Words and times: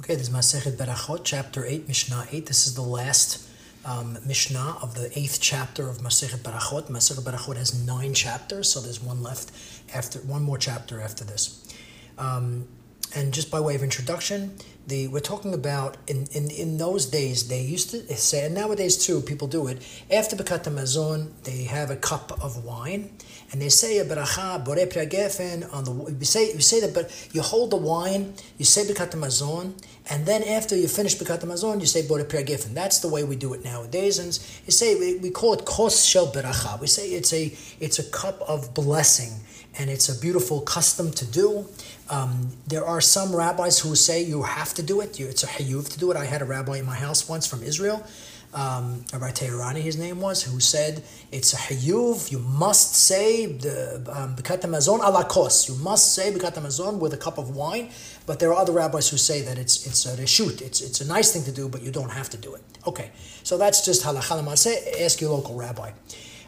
Okay, 0.00 0.14
this 0.14 0.28
is 0.28 0.34
Masechet 0.34 0.78
Berachot, 0.78 1.20
chapter 1.24 1.66
8, 1.66 1.86
Mishnah 1.86 2.26
8. 2.32 2.46
This 2.46 2.66
is 2.66 2.74
the 2.74 2.80
last 2.80 3.46
um, 3.84 4.16
Mishnah 4.24 4.78
of 4.80 4.94
the 4.94 5.10
eighth 5.14 5.40
chapter 5.42 5.90
of 5.90 5.98
Masechet 5.98 6.38
Berachot. 6.38 6.88
Masechet 6.88 7.20
Berachot 7.22 7.58
has 7.58 7.86
nine 7.86 8.14
chapters, 8.14 8.72
so 8.72 8.80
there's 8.80 9.02
one 9.02 9.22
left 9.22 9.52
after 9.94 10.18
one 10.20 10.42
more 10.42 10.56
chapter 10.56 11.02
after 11.02 11.22
this. 11.22 11.70
Um, 12.16 12.66
and 13.14 13.32
just 13.32 13.50
by 13.50 13.60
way 13.60 13.74
of 13.74 13.82
introduction, 13.82 14.56
the 14.86 15.08
we're 15.08 15.20
talking 15.20 15.54
about 15.54 15.96
in, 16.06 16.26
in, 16.32 16.50
in 16.50 16.78
those 16.78 17.06
days 17.06 17.48
they 17.48 17.60
used 17.62 17.90
to 17.90 18.16
say, 18.16 18.44
and 18.46 18.54
nowadays 18.54 18.96
too, 19.04 19.20
people 19.20 19.48
do 19.48 19.66
it. 19.66 19.78
After 20.10 20.36
Bekat 20.36 20.64
Mazon, 20.64 21.32
they 21.44 21.64
have 21.64 21.90
a 21.90 21.96
cup 21.96 22.32
of 22.42 22.64
wine, 22.64 23.10
and 23.52 23.60
they 23.60 23.68
say 23.68 23.98
a 23.98 24.04
beracha 24.04 24.64
bore 24.64 24.76
gefen 24.76 25.72
on 25.72 25.84
the. 25.84 26.16
You 26.18 26.24
say 26.24 26.52
you 26.52 26.60
say 26.60 26.80
that, 26.80 26.94
but 26.94 27.10
you 27.32 27.42
hold 27.42 27.70
the 27.70 27.76
wine, 27.76 28.34
you 28.58 28.64
say 28.64 28.82
Bekat 28.84 29.12
Mazon, 29.12 29.74
and 30.10 30.26
then 30.26 30.42
after 30.42 30.76
you 30.76 30.88
finish 30.88 31.16
Bekat 31.16 31.44
Mazon, 31.44 31.80
you 31.80 31.86
say 31.86 32.06
bore 32.06 32.18
gefen. 32.18 32.74
That's 32.74 32.98
the 32.98 33.08
way 33.08 33.22
we 33.22 33.36
do 33.36 33.54
it 33.54 33.64
nowadays, 33.64 34.18
and 34.18 34.38
you 34.66 34.72
say 34.72 34.96
we, 34.96 35.18
we 35.18 35.30
call 35.30 35.54
it 35.54 35.64
kos 35.64 36.04
shel 36.04 36.26
beracha. 36.26 36.80
We 36.80 36.88
say 36.88 37.10
it's 37.10 37.32
a 37.32 37.52
it's 37.78 37.98
a 37.98 38.04
cup 38.10 38.40
of 38.42 38.74
blessing 38.74 39.30
and 39.78 39.88
it's 39.88 40.08
a 40.08 40.18
beautiful 40.18 40.60
custom 40.60 41.10
to 41.12 41.24
do. 41.24 41.66
Um, 42.08 42.50
there 42.66 42.84
are 42.84 43.00
some 43.00 43.34
rabbis 43.34 43.78
who 43.78 43.94
say 43.94 44.22
you 44.22 44.42
have 44.42 44.74
to 44.74 44.82
do 44.82 45.00
it. 45.00 45.18
You, 45.20 45.28
it's 45.28 45.44
a 45.44 45.46
hayuv 45.46 45.90
to 45.92 45.98
do 45.98 46.10
it. 46.10 46.16
I 46.16 46.24
had 46.24 46.42
a 46.42 46.44
rabbi 46.44 46.78
in 46.78 46.86
my 46.86 46.96
house 46.96 47.28
once 47.28 47.46
from 47.46 47.62
Israel, 47.62 48.04
um, 48.52 49.04
Rabbi 49.12 49.30
Teherani, 49.30 49.80
his 49.80 49.96
name 49.96 50.20
was, 50.20 50.42
who 50.42 50.58
said 50.58 51.02
it's 51.30 51.52
a 51.52 51.56
hayuv. 51.56 52.32
You 52.32 52.40
must 52.40 52.94
say 52.94 53.46
the 53.46 53.96
um, 54.12 54.34
bekat 54.34 54.62
mazon 54.62 55.00
ala 55.00 55.24
kos. 55.24 55.68
You 55.68 55.76
must 55.76 56.14
say 56.14 56.32
bekat 56.32 56.54
mazon 56.54 56.98
with 56.98 57.14
a 57.14 57.16
cup 57.16 57.38
of 57.38 57.54
wine. 57.54 57.90
But 58.26 58.40
there 58.40 58.50
are 58.50 58.60
other 58.60 58.72
rabbis 58.72 59.08
who 59.08 59.16
say 59.16 59.42
that 59.42 59.58
it's 59.58 59.86
it's 59.86 60.06
a 60.06 60.16
reshut. 60.16 60.60
It's 60.60 60.80
it's 60.80 61.00
a 61.00 61.06
nice 61.06 61.32
thing 61.32 61.44
to 61.44 61.52
do, 61.52 61.68
but 61.68 61.82
you 61.82 61.90
don't 61.90 62.10
have 62.10 62.28
to 62.30 62.36
do 62.36 62.54
it. 62.54 62.62
Okay, 62.86 63.10
so 63.42 63.56
that's 63.56 63.84
just 63.84 64.04
halacha 64.04 65.00
Ask 65.04 65.20
your 65.20 65.30
local 65.30 65.54
rabbi. 65.54 65.92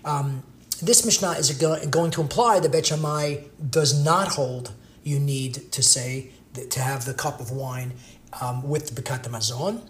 Um, 0.05 0.43
this 0.83 1.05
Mishnah 1.05 1.33
is 1.33 1.53
going 1.53 2.11
to 2.11 2.21
imply 2.21 2.59
that 2.59 2.73
Bet 2.73 2.87
Shammai 2.87 3.37
does 3.71 4.05
not 4.05 4.29
hold 4.29 4.73
you 5.05 5.21
need 5.21 5.71
to 5.73 5.83
say 5.83 6.31
to 6.71 6.81
have 6.81 7.05
the 7.05 7.15
cup 7.15 7.41
of 7.41 7.53
wine 7.53 7.93
um, 8.41 8.69
with 8.69 8.95
the 8.95 9.01
Bekat 9.01 9.25
Mazon. 9.31 9.83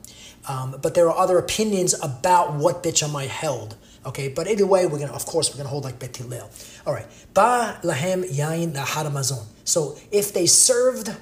Um, 0.48 0.76
but 0.82 0.94
there 0.94 1.08
are 1.08 1.16
other 1.16 1.38
opinions 1.38 1.94
about 2.02 2.54
what 2.54 2.82
Bet 2.82 2.98
Shammai 2.98 3.26
held. 3.26 3.76
Okay, 4.04 4.28
but 4.28 4.48
either 4.48 4.66
way, 4.66 4.86
we're 4.86 4.98
gonna, 4.98 5.12
of 5.12 5.26
course, 5.26 5.50
we're 5.50 5.58
gonna 5.58 5.68
hold 5.68 5.84
like 5.84 5.98
Bet 6.00 6.16
Hillel. 6.16 6.50
All 6.86 6.92
right, 6.92 7.06
Ba 7.34 7.78
lahem 7.82 8.24
yain 8.24 8.72
mazon. 9.12 9.46
So 9.64 9.96
if 10.10 10.32
they 10.32 10.46
served, 10.46 11.14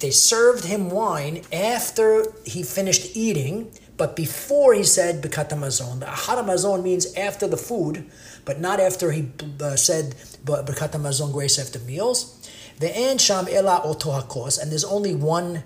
they 0.00 0.10
served 0.10 0.64
him 0.64 0.88
wine 0.88 1.42
after 1.52 2.24
he 2.46 2.62
finished 2.62 3.14
eating, 3.14 3.70
but 3.98 4.16
before 4.16 4.72
he 4.72 4.82
said 4.82 5.22
Bekat 5.22 5.50
Mazon. 5.50 6.00
The 6.00 6.06
Ahad 6.06 6.42
Mazon 6.46 6.82
means 6.82 7.14
after 7.16 7.46
the 7.46 7.58
food, 7.58 8.10
but 8.46 8.58
not 8.58 8.80
after 8.80 9.12
he 9.12 9.30
uh, 9.60 9.76
said 9.76 10.14
Bekat 10.46 10.92
Mazon 10.92 11.32
grace 11.32 11.58
after 11.58 11.78
meals. 11.80 12.50
Ve'en 12.80 13.20
sham 13.20 13.46
ela 13.46 13.82
oto 13.84 14.08
hakos, 14.18 14.58
and 14.58 14.70
there's 14.70 14.84
only 14.84 15.14
one 15.14 15.64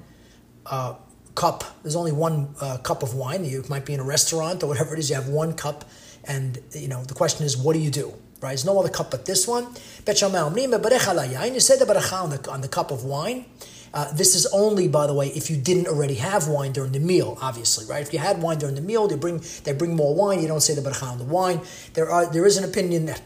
uh, 0.66 0.94
cup. 1.34 1.64
There's 1.82 1.96
only 1.96 2.12
one 2.12 2.54
uh, 2.60 2.78
cup 2.78 3.02
of 3.02 3.14
wine. 3.14 3.44
You 3.44 3.64
might 3.68 3.84
be 3.84 3.94
in 3.94 4.00
a 4.00 4.04
restaurant 4.04 4.62
or 4.62 4.66
whatever 4.68 4.94
it 4.94 4.98
is. 4.98 5.10
You 5.10 5.16
have 5.16 5.28
one 5.28 5.54
cup, 5.54 5.84
and 6.24 6.58
you 6.72 6.88
know 6.88 7.02
the 7.04 7.14
question 7.14 7.44
is, 7.44 7.56
what 7.56 7.74
do 7.74 7.78
you 7.80 7.90
do? 7.90 8.14
Right? 8.40 8.50
There's 8.50 8.64
no 8.64 8.78
other 8.78 8.88
cup 8.88 9.10
but 9.10 9.26
this 9.26 9.48
one. 9.48 9.64
You 9.64 9.70
said 10.14 11.78
the 11.78 11.86
beracha 11.86 12.22
on 12.22 12.30
the 12.30 12.50
on 12.50 12.60
the 12.60 12.68
cup 12.68 12.90
of 12.90 13.04
wine. 13.04 13.46
Uh, 13.94 14.12
this 14.12 14.34
is 14.34 14.44
only, 14.46 14.88
by 14.88 15.06
the 15.06 15.14
way, 15.14 15.28
if 15.28 15.48
you 15.48 15.56
didn't 15.56 15.86
already 15.86 16.14
have 16.14 16.48
wine 16.48 16.72
during 16.72 16.90
the 16.90 16.98
meal, 16.98 17.38
obviously, 17.40 17.86
right? 17.86 18.02
If 18.02 18.12
you 18.12 18.18
had 18.18 18.42
wine 18.42 18.58
during 18.58 18.74
the 18.74 18.80
meal, 18.80 19.06
they 19.06 19.14
bring 19.14 19.40
they 19.62 19.72
bring 19.72 19.94
more 19.94 20.14
wine. 20.14 20.42
You 20.42 20.48
don't 20.48 20.60
say 20.60 20.74
the 20.74 20.80
beracha 20.80 21.12
on 21.12 21.18
the 21.18 21.24
wine. 21.24 21.60
There 21.94 22.10
are 22.10 22.26
there 22.30 22.44
is 22.44 22.56
an 22.56 22.64
opinion 22.64 23.06
that 23.06 23.22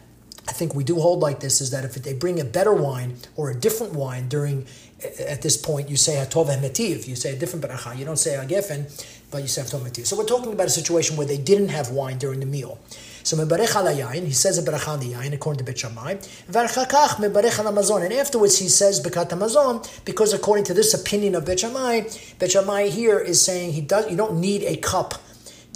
I 0.47 0.53
think 0.53 0.75
we 0.75 0.85
do 0.85 1.01
hold 1.01 1.21
like 1.21 1.41
this 1.41 1.61
is 1.61 1.71
that 1.73 1.85
if 1.85 1.95
they 1.95 2.15
bring 2.15 2.41
a 2.41 2.45
better 2.45 2.73
wine 2.73 3.17
or 3.37 3.51
a 3.51 3.55
different 3.55 3.93
wine 3.95 4.29
during 4.29 4.67
at 5.03 5.43
this 5.43 5.57
point, 5.57 5.89
you 5.89 5.97
say 5.97 6.17
hatov 6.17 6.47
metiv. 6.61 7.07
You 7.07 7.15
say 7.15 7.35
a 7.35 7.39
different 7.39 7.65
beracha. 7.65 7.97
You 7.97 8.05
don't 8.05 8.17
say 8.17 8.33
agefen, 8.33 8.87
but 9.31 9.43
you 9.43 9.49
say 9.49 9.63
hatov. 9.63 10.07
So 10.07 10.17
we're 10.17 10.25
talking 10.25 10.53
about 10.53 10.67
a 10.67 10.71
situation 10.71 11.17
where 11.17 11.27
they 11.27 11.39
didn't 11.39 11.69
have 11.69 11.91
wine 11.91 12.19
during 12.19 12.41
the 12.41 12.47
meal. 12.47 12.79
So 13.23 13.37
mebarech 13.37 13.77
al 13.77 13.95
yain, 13.95 14.25
he 14.25 14.33
says 14.33 14.59
a 14.59 14.63
beracha 14.63 14.89
on 14.89 15.01
the 15.01 15.13
yain 15.13 15.33
according 15.33 15.59
to 15.59 15.65
Bet 15.65 15.79
Shammai. 15.79 16.15
V'archakach 16.51 17.17
mebarech 17.17 17.65
al 17.65 17.73
mazon, 17.73 18.03
and 18.03 18.13
afterwards 18.13 18.59
he 18.59 18.69
says 18.69 19.01
bekat 19.01 19.29
mazon 19.39 19.87
because 20.05 20.33
according 20.33 20.65
to 20.65 20.75
this 20.75 20.95
opinion 20.95 21.35
of 21.35 21.45
Bet 21.45 21.61
Shammai, 21.61 22.09
Bet 22.39 22.51
Shammai 22.51 22.89
here 22.89 23.19
is 23.19 23.45
saying 23.45 23.73
he 23.73 23.83
does. 23.83 24.11
You 24.11 24.17
don't 24.17 24.41
need 24.41 24.63
a 24.65 24.77
cup 24.77 25.15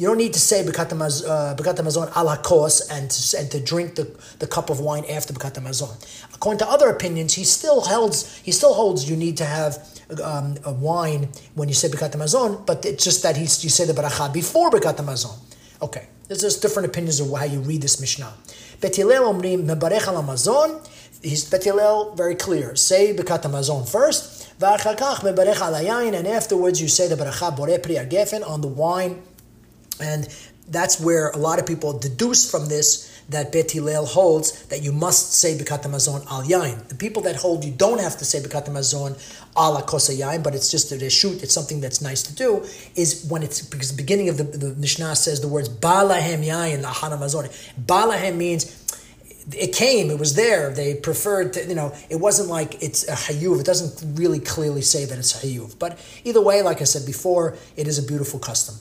you 0.03 0.09
don't 0.09 0.19
need 0.19 0.33
to 0.33 0.41
say 0.41 0.65
Bekat 0.65 0.89
Mazon 0.99 2.09
uh, 2.09 2.17
al 2.17 2.37
kos 2.39 2.81
and 2.89 3.09
to, 3.09 3.39
and 3.39 3.49
to 3.53 3.61
drink 3.61 3.95
the, 3.95 4.11
the 4.41 4.49
cup 4.49 4.69
of 4.69 4.81
wine 4.81 5.05
after 5.09 5.33
Bekat 5.33 5.63
Mazon. 5.63 5.95
According 6.35 6.59
to 6.59 6.69
other 6.69 6.89
opinions, 6.89 7.35
he 7.35 7.45
still 7.45 7.83
holds 7.83 8.37
he 8.39 8.51
still 8.51 8.75
holds 8.75 9.09
you 9.09 9.15
need 9.15 9.37
to 9.37 9.45
have 9.45 9.79
um, 10.25 10.57
a 10.65 10.73
wine 10.73 11.29
when 11.55 11.69
you 11.69 11.75
say 11.75 11.87
Bekat 11.87 12.17
Mazon, 12.17 12.67
but 12.67 12.85
it's 12.85 13.05
just 13.05 13.23
that 13.23 13.37
he, 13.37 13.43
you 13.43 13.71
say 13.71 13.85
the 13.85 13.93
beracha 13.93 14.33
before 14.33 14.71
Bekat 14.73 14.97
Mazon. 14.97 15.39
Okay, 15.81 16.09
there's 16.27 16.41
just 16.41 16.63
different 16.63 16.89
opinions 16.89 17.21
of 17.21 17.33
how 17.33 17.45
you 17.45 17.61
read 17.61 17.81
this 17.81 18.01
Mishnah. 18.01 18.35
Bet 18.81 18.97
Hillel 18.97 19.33
omrim 19.33 19.67
mebarech 19.67 20.09
al 20.09 20.21
Mazon. 20.25 20.85
He's 21.23 21.45
Bet 21.49 21.63
Hillel 21.63 22.17
very 22.17 22.35
clear. 22.35 22.75
Say 22.75 23.15
Bekat 23.15 23.49
Mazon 23.49 23.89
first. 23.89 24.41
And 24.61 26.27
afterwards, 26.29 26.81
you 26.81 26.89
say 26.89 27.09
the 27.09 27.17
beracha 27.17 27.57
bore 27.57 27.79
pri 27.79 27.97
on 28.43 28.61
the 28.61 28.69
wine 28.69 29.23
and 30.01 30.29
that's 30.69 31.01
where 31.01 31.31
a 31.31 31.37
lot 31.37 31.59
of 31.59 31.67
people 31.67 31.99
deduce 31.99 32.51
from 32.51 32.67
this 32.67 33.09
that 33.29 33.53
Bet 33.53 33.71
Hillel 33.71 34.07
holds 34.07 34.65
that 34.67 34.83
you 34.83 34.93
must 34.93 35.33
say 35.33 35.57
Bekat 35.57 35.83
Mazon 35.85 36.25
al 36.31 36.43
Yain. 36.43 36.89
The 36.89 36.95
people 36.95 37.23
that 37.23 37.37
hold 37.37 37.65
you 37.65 37.73
don't 37.73 38.01
have 38.01 38.17
to 38.19 38.25
say 38.25 38.41
Bekat 38.41 38.67
Mazon 38.67 39.13
al 39.57 39.81
Kosa 39.83 40.17
Yain, 40.17 40.43
but 40.43 40.55
it's 40.55 40.71
just 40.71 40.93
a 40.93 41.11
shoot, 41.11 41.43
it's 41.43 41.55
something 41.55 41.81
that's 41.81 42.01
nice 42.01 42.23
to 42.23 42.35
do, 42.35 42.65
is 42.95 43.27
when 43.29 43.43
it's, 43.43 43.63
because 43.63 43.91
the 43.91 43.97
beginning 43.97 44.29
of 44.29 44.39
the, 44.39 44.45
the 44.45 44.75
Mishnah 44.75 45.17
says 45.17 45.41
the 45.41 45.49
words 45.49 45.69
Balahem 45.69 46.45
Yain, 46.45 46.83
Lahana 46.83 47.19
Mazon. 47.19 47.49
Balahem 47.81 48.37
means 48.37 48.79
it 49.53 49.75
came, 49.75 50.11
it 50.11 50.19
was 50.19 50.35
there. 50.35 50.71
They 50.71 50.95
preferred 50.95 51.55
to, 51.55 51.67
you 51.67 51.75
know, 51.75 51.95
it 52.11 52.17
wasn't 52.17 52.49
like 52.49 52.83
it's 52.83 53.09
a 53.09 53.13
hayuv. 53.13 53.61
It 53.61 53.67
doesn't 53.67 54.17
really 54.17 54.39
clearly 54.39 54.83
say 54.83 55.05
that 55.05 55.19
it's 55.19 55.43
a 55.43 55.47
hayuv. 55.47 55.79
But 55.79 55.99
either 56.25 56.41
way, 56.41 56.63
like 56.63 56.81
I 56.81 56.85
said 56.85 57.05
before, 57.07 57.57
it 57.77 57.89
is 57.89 57.99
a 57.99 58.03
beautiful 58.03 58.39
custom. 58.39 58.77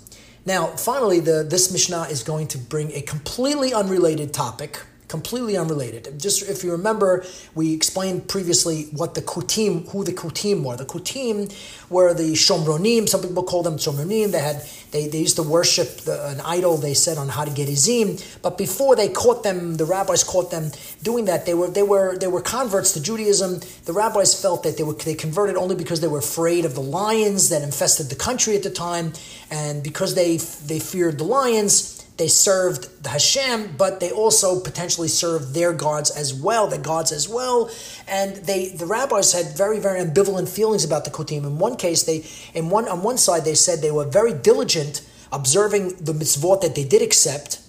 Now, 0.46 0.68
finally, 0.68 1.20
the, 1.20 1.46
this 1.48 1.72
Mishnah 1.72 2.04
is 2.10 2.24
going 2.24 2.48
to 2.48 2.58
bring 2.58 2.92
a 2.94 3.02
completely 3.02 3.74
unrelated 3.74 4.34
topic, 4.34 4.82
completely 5.12 5.58
unrelated. 5.58 6.18
Just 6.18 6.50
if 6.50 6.64
you 6.64 6.72
remember, 6.72 7.26
we 7.54 7.74
explained 7.74 8.30
previously 8.30 8.84
what 8.94 9.14
the 9.14 9.22
Kutim, 9.22 9.88
who 9.90 10.04
the 10.04 10.14
Kutim 10.14 10.64
were. 10.64 10.78
The 10.78 10.86
Kutim 10.86 11.54
were 11.90 12.14
the 12.14 12.32
Shomronim. 12.32 13.08
Some 13.10 13.22
people 13.22 13.44
call 13.44 13.62
them 13.62 13.76
Shomronim. 13.78 14.32
They 14.32 14.40
had 14.40 14.64
they, 14.92 15.08
they 15.08 15.20
used 15.20 15.36
to 15.36 15.44
worship 15.44 15.90
the, 16.08 16.28
an 16.30 16.42
idol. 16.42 16.78
They 16.78 16.94
said 16.94 17.18
on 17.18 17.28
Har 17.28 17.48
Gerizim. 17.48 18.18
But 18.42 18.58
before 18.58 18.96
they 18.96 19.10
caught 19.10 19.44
them, 19.44 19.76
the 19.76 19.86
rabbis 19.86 20.24
caught 20.24 20.50
them 20.50 20.72
doing 21.04 21.26
that. 21.26 21.46
They 21.46 21.54
were 21.54 21.68
they 21.70 21.84
were 21.84 22.18
they 22.18 22.28
were 22.28 22.42
converts 22.42 22.94
to 22.94 23.02
Judaism. 23.02 23.60
The 23.86 23.94
rabbis 23.94 24.42
felt 24.42 24.64
that 24.64 24.78
they 24.78 24.84
were 24.84 24.94
they 24.94 25.16
converted 25.16 25.58
only 25.58 25.76
because 25.76 26.00
they 26.00 26.08
were 26.08 26.20
afraid 26.20 26.64
of 26.64 26.74
the 26.74 26.82
lions 26.82 27.50
that 27.50 27.62
infested 27.62 28.10
the 28.10 28.16
country 28.16 28.56
at 28.56 28.64
the 28.64 28.72
time, 28.72 29.12
and 29.52 29.84
because 29.84 30.16
they 30.16 30.38
they 30.72 30.80
feared 30.80 31.18
the 31.18 31.26
lions 31.26 32.01
they 32.22 32.28
served 32.28 33.04
the 33.04 33.10
Hashem, 33.10 33.78
but 33.80 34.00
they 34.00 34.12
also 34.12 34.60
potentially 34.60 35.08
served 35.08 35.56
their 35.56 35.74
gods 35.74 36.12
as 36.12 36.36
well, 36.36 36.68
the 36.68 36.78
gods 36.78 37.12
as 37.12 37.28
well. 37.28 37.72
And 38.08 38.36
they, 38.36 38.70
the 38.70 38.86
rabbis 38.86 39.34
had 39.34 39.58
very, 39.58 39.80
very 39.80 40.00
ambivalent 40.00 40.48
feelings 40.48 40.84
about 40.84 41.04
the 41.04 41.10
Kutim. 41.10 41.44
In 41.46 41.58
one 41.58 41.78
case, 41.78 42.04
they, 42.04 42.24
in 42.54 42.70
one, 42.70 42.88
on 42.88 43.02
one 43.02 43.18
side, 43.18 43.44
they 43.44 43.56
said 43.56 43.82
they 43.82 43.90
were 43.90 44.06
very 44.06 44.34
diligent 44.34 45.02
observing 45.32 45.96
the 45.96 46.14
mitzvot 46.14 46.62
that 46.62 46.76
they 46.76 46.84
did 46.84 47.02
accept, 47.02 47.60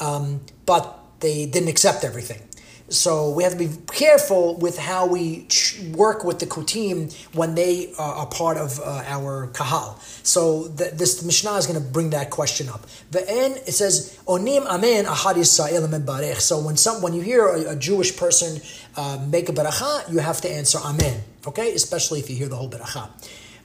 um, 0.00 0.40
but 0.64 0.98
they 1.20 1.44
didn't 1.44 1.68
accept 1.68 2.02
everything. 2.02 2.40
So 2.88 3.30
we 3.30 3.42
have 3.42 3.52
to 3.52 3.58
be 3.58 3.70
careful 3.86 4.56
with 4.56 4.78
how 4.78 5.06
we 5.06 5.46
work 5.94 6.24
with 6.24 6.40
the 6.40 6.46
kutim 6.46 7.12
when 7.34 7.54
they 7.54 7.92
uh, 7.98 8.20
are 8.20 8.26
part 8.26 8.58
of 8.58 8.78
uh, 8.80 9.02
our 9.06 9.48
kahal. 9.48 9.98
So 10.22 10.68
the, 10.68 10.90
this 10.92 11.24
Mishnah 11.24 11.54
is 11.54 11.66
going 11.66 11.82
to 11.82 11.88
bring 11.88 12.10
that 12.10 12.30
question 12.30 12.68
up. 12.68 12.86
The 13.10 13.28
end 13.28 13.56
it 13.66 13.72
says 13.72 14.18
onim 14.26 14.66
amen 14.66 15.06
ahad 15.06 15.36
Yisrael 15.36 15.88
barech. 16.04 16.40
So 16.40 16.60
when 16.60 16.76
some 16.76 17.02
when 17.02 17.14
you 17.14 17.22
hear 17.22 17.46
a, 17.46 17.70
a 17.70 17.76
Jewish 17.76 18.16
person 18.16 18.60
uh, 18.96 19.24
make 19.28 19.48
a 19.48 19.52
beracha, 19.52 20.12
you 20.12 20.18
have 20.18 20.40
to 20.42 20.50
answer 20.50 20.78
amen. 20.84 21.22
Okay, 21.46 21.72
especially 21.74 22.20
if 22.20 22.28
you 22.28 22.36
hear 22.36 22.48
the 22.48 22.56
whole 22.56 22.70
beracha. 22.70 23.08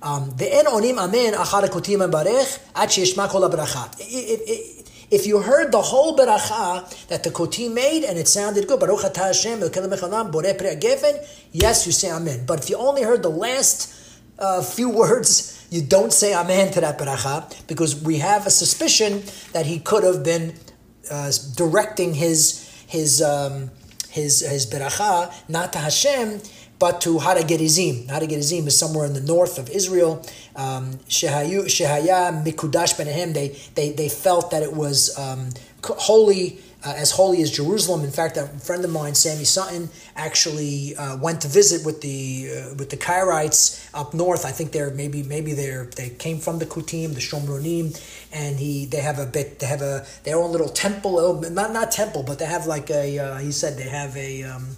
Um, 0.02 0.32
the 0.38 0.54
en 0.54 0.66
onim 0.66 0.98
amen 0.98 1.34
achad 1.34 1.68
kutim 1.70 2.10
barech 2.10 2.60
at 2.76 2.90
sheyishma 2.90 3.28
kol. 3.28 3.48
If 5.10 5.26
you 5.26 5.40
heard 5.40 5.72
the 5.72 5.82
whole 5.82 6.18
beracha 6.18 7.08
that 7.08 7.24
the 7.24 7.32
Koti 7.32 7.70
made 7.70 8.04
and 8.04 8.18
it 8.18 8.28
sounded 8.28 8.68
good, 8.68 8.80
Baruch 8.80 9.16
Hashem, 9.16 9.60
yes, 11.52 11.86
you 11.86 11.92
say 11.94 12.12
Amen. 12.12 12.46
But 12.46 12.60
if 12.60 12.70
you 12.70 12.78
only 12.78 13.04
heard 13.04 13.24
the 13.24 13.30
last 13.30 13.94
uh, 14.38 14.62
few 14.62 14.90
words, 15.02 15.58
you 15.70 15.82
don't 15.82 16.14
say 16.14 16.34
amen 16.34 16.72
to 16.74 16.82
that 16.82 16.98
beracha 16.98 17.68
because 17.68 18.02
we 18.02 18.20
have 18.20 18.48
a 18.48 18.50
suspicion 18.50 19.24
that 19.52 19.66
he 19.66 19.80
could 19.80 20.04
have 20.04 20.24
been 20.24 20.54
uh, 21.12 21.32
directing 21.56 22.14
his 22.14 22.64
his 22.88 23.22
um, 23.22 23.70
his 24.10 24.40
his 24.40 24.66
beracha 24.66 25.34
not 25.50 25.74
to 25.74 25.80
Hashem 25.80 26.40
but 26.80 27.02
to 27.02 27.20
Hara 27.20 27.44
Gerizim. 27.44 28.08
Hara 28.08 28.28
Gerizim 28.28 28.68
is 28.68 28.78
somewhere 28.78 29.06
in 29.06 29.14
the 29.14 29.22
north 29.22 29.58
of 29.58 29.70
Israel. 29.70 30.24
Um, 30.56 30.94
Shehaya 31.10 32.44
Mikudash 32.44 32.96
Benehem. 32.96 33.34
They 33.34 33.50
they 33.76 33.92
they 33.92 34.10
felt 34.10 34.52
that 34.52 34.64
it 34.64 34.74
was 34.74 35.18
um, 35.18 35.50
holy 35.84 36.60
uh, 36.86 36.94
as 36.96 37.12
holy 37.12 37.42
as 37.42 37.52
Jerusalem. 37.52 38.04
In 38.04 38.12
fact, 38.12 38.38
a 38.38 38.46
friend 38.48 38.86
of 38.86 38.92
mine, 38.92 39.16
Sammy 39.16 39.44
Sutton, 39.44 39.90
actually 40.16 40.96
uh, 40.96 41.18
went 41.18 41.42
to 41.42 41.48
visit 41.48 41.86
with 41.86 42.02
the 42.02 42.50
uh, 42.50 42.76
with 42.76 42.90
the 42.90 42.98
Karaites 42.98 43.90
up 43.94 44.14
north. 44.14 44.46
I 44.46 44.52
think 44.52 44.72
they're 44.72 44.92
maybe 44.92 45.24
maybe 45.24 45.54
they're 45.54 45.86
they 45.86 46.10
came 46.10 46.40
from 46.40 46.60
the 46.60 46.66
Kutim, 46.66 47.14
the 47.14 47.20
Shomronim, 47.20 48.00
and 48.32 48.60
he 48.60 48.86
they 48.86 49.02
have 49.02 49.20
a 49.20 49.26
bit 49.26 49.60
they 49.60 49.68
have 49.68 49.82
a 49.82 50.06
their 50.24 50.38
own 50.38 50.52
little 50.52 50.70
temple. 50.70 51.20
Oh, 51.20 51.40
not 51.50 51.74
not 51.74 51.92
temple, 51.92 52.24
but 52.24 52.40
they 52.40 52.46
have 52.46 52.68
like 52.68 52.90
a 52.90 53.20
uh, 53.20 53.38
he 53.38 53.52
said 53.52 53.78
they 53.78 53.90
have 53.90 54.16
a. 54.16 54.44
Um, 54.44 54.76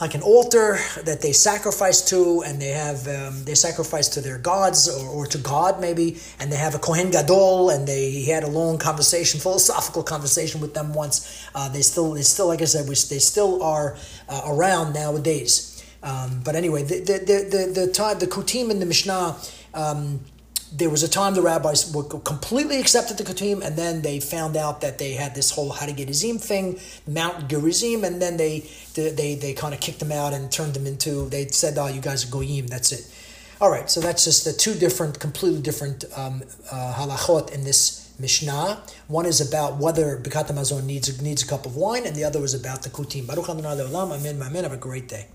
like 0.00 0.14
an 0.14 0.22
altar 0.22 0.78
that 1.04 1.20
they 1.20 1.32
sacrifice 1.32 2.02
to, 2.10 2.42
and 2.44 2.60
they 2.60 2.70
have 2.70 3.06
um, 3.06 3.44
they 3.44 3.54
sacrifice 3.54 4.08
to 4.08 4.20
their 4.20 4.38
gods 4.38 4.88
or, 4.88 5.08
or, 5.08 5.26
to 5.26 5.38
God 5.38 5.80
maybe, 5.80 6.18
and 6.40 6.50
they 6.50 6.56
have 6.56 6.74
a 6.74 6.78
Kohen 6.78 7.10
Gadol, 7.10 7.70
and 7.70 7.86
they 7.86 8.10
he 8.10 8.30
had 8.30 8.42
a 8.42 8.48
long 8.48 8.78
conversation, 8.78 9.38
philosophical 9.48 10.02
conversation 10.02 10.60
with 10.60 10.74
them 10.74 10.92
once. 10.94 11.48
Uh, 11.54 11.68
they 11.68 11.82
still 11.82 12.12
they 12.12 12.22
still 12.22 12.48
like 12.48 12.62
I 12.62 12.66
said, 12.66 12.88
we, 12.88 12.94
they 12.94 13.18
still 13.18 13.62
are 13.62 13.96
uh, 14.28 14.42
around 14.46 14.94
nowadays. 14.94 15.84
Um, 16.02 16.40
but 16.44 16.56
anyway, 16.56 16.82
the 16.82 16.98
the, 17.00 17.18
the 17.18 17.72
the 17.74 17.86
the 17.86 17.92
time 17.92 18.18
the 18.18 18.26
Kutim 18.26 18.70
in 18.70 18.80
the 18.80 18.86
Mishnah. 18.86 19.36
Um, 19.74 20.20
there 20.74 20.88
was 20.88 21.02
a 21.02 21.08
time 21.08 21.34
the 21.34 21.42
rabbis 21.42 21.92
were 21.94 22.04
completely 22.04 22.80
accepted 22.80 23.18
the 23.18 23.24
Kutim, 23.24 23.62
and 23.64 23.76
then 23.76 24.02
they 24.02 24.20
found 24.20 24.56
out 24.56 24.80
that 24.80 24.98
they 24.98 25.12
had 25.12 25.34
this 25.34 25.50
whole 25.50 25.70
Hara 25.72 25.92
Gerizim 25.92 26.38
thing, 26.38 26.78
Mount 27.06 27.48
Gerizim, 27.48 28.04
and 28.04 28.22
then 28.22 28.36
they 28.36 28.66
they 28.94 29.10
they, 29.10 29.34
they 29.34 29.52
kind 29.52 29.74
of 29.74 29.80
kicked 29.80 30.00
them 30.00 30.12
out 30.12 30.32
and 30.32 30.50
turned 30.50 30.74
them 30.74 30.86
into. 30.86 31.28
They 31.28 31.46
said, 31.48 31.76
"Oh, 31.78 31.88
you 31.88 32.00
guys 32.00 32.26
are 32.26 32.30
goyim." 32.30 32.66
That's 32.66 32.92
it. 32.92 33.06
All 33.60 33.70
right, 33.70 33.88
so 33.88 34.00
that's 34.00 34.24
just 34.24 34.44
the 34.44 34.52
two 34.52 34.74
different, 34.74 35.20
completely 35.20 35.60
different 35.60 36.04
um, 36.16 36.42
uh, 36.72 36.94
halachot 36.96 37.52
in 37.52 37.62
this 37.62 38.12
Mishnah. 38.18 38.82
One 39.06 39.26
is 39.26 39.40
about 39.40 39.76
whether 39.76 40.18
Birkat 40.18 40.48
Hamazon 40.48 40.84
needs 40.84 41.22
needs 41.22 41.42
a 41.42 41.46
cup 41.46 41.66
of 41.66 41.76
wine, 41.76 42.06
and 42.06 42.16
the 42.16 42.24
other 42.24 42.40
was 42.40 42.54
about 42.54 42.82
the 42.82 42.90
Kutim. 42.90 43.26
Baruch 43.26 43.48
Adonai 43.48 43.76
Leolam. 43.76 44.18
Amen. 44.18 44.42
Amen. 44.42 44.64
Have 44.64 44.72
a 44.72 44.76
great 44.76 45.08
day. 45.08 45.26